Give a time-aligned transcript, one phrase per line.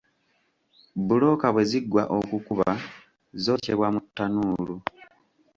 [0.99, 2.69] Bbulooka bwe ziggwa okukuba
[3.43, 4.75] zookyebwa mu ttanuulu.